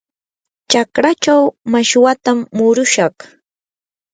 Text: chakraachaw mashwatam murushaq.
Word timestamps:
chakraachaw 0.69 1.43
mashwatam 1.71 2.37
murushaq. 2.55 3.15